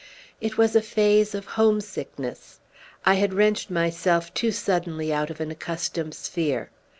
It 0.41 0.57
was 0.57 0.75
a 0.75 0.81
phase 0.81 1.35
of 1.35 1.45
homesickness. 1.45 2.59
I 3.05 3.13
had 3.13 3.35
wrenched 3.35 3.69
myself 3.69 4.33
too 4.33 4.51
suddenly 4.51 5.13
out 5.13 5.29
of 5.29 5.39
an 5.39 5.51
accustomed 5.51 6.15
sphere. 6.15 6.71